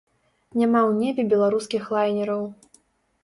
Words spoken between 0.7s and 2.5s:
ў небе беларускіх лайнераў.